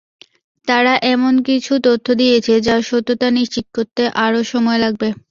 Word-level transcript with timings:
তারা 0.67 0.93
এমন 1.11 1.33
কিছু 1.47 1.73
তথ্য 1.85 2.07
দিয়েছে, 2.21 2.53
যার 2.61 2.81
সত্যতা 2.89 3.27
নিশ্চিত 3.37 3.65
করতে 3.75 4.01
আরও 4.25 4.41
সময় 4.51 4.79
লাগবে। 4.83 5.07